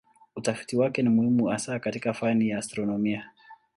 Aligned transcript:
Utafiti 0.35 0.77
wake 0.77 1.01
ni 1.01 1.09
muhimu 1.09 1.45
hasa 1.45 1.79
katika 1.79 2.13
fani 2.13 2.49
ya 2.49 2.57
astronomia. 2.57 3.31